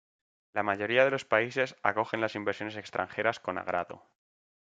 La 0.53 0.63
mayoría 0.63 1.05
de 1.05 1.11
los 1.11 1.25
países 1.25 1.75
acogen 1.83 2.21
las 2.21 2.33
inversiones 2.33 2.75
extranjeras 2.75 3.39
con 3.39 3.59
agrado. 3.59 4.03